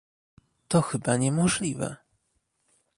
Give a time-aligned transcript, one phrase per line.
[0.69, 1.95] To chyba niemożliwe